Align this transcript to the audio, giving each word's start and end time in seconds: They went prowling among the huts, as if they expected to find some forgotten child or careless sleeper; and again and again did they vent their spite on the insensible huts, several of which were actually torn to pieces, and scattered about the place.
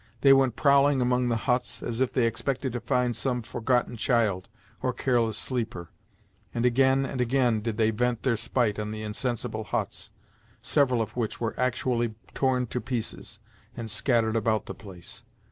They 0.21 0.33
went 0.33 0.55
prowling 0.55 0.99
among 0.99 1.29
the 1.29 1.35
huts, 1.35 1.83
as 1.83 2.01
if 2.01 2.11
they 2.11 2.25
expected 2.25 2.73
to 2.73 2.79
find 2.79 3.15
some 3.15 3.43
forgotten 3.43 3.97
child 3.97 4.49
or 4.81 4.93
careless 4.93 5.37
sleeper; 5.37 5.89
and 6.55 6.65
again 6.65 7.05
and 7.05 7.21
again 7.21 7.61
did 7.61 7.77
they 7.77 7.91
vent 7.91 8.23
their 8.23 8.35
spite 8.35 8.79
on 8.79 8.89
the 8.89 9.03
insensible 9.03 9.65
huts, 9.65 10.09
several 10.59 11.03
of 11.03 11.15
which 11.15 11.39
were 11.39 11.53
actually 11.55 12.15
torn 12.33 12.65
to 12.73 12.81
pieces, 12.81 13.37
and 13.77 13.91
scattered 13.91 14.35
about 14.35 14.65
the 14.65 14.73
place. 14.73 15.23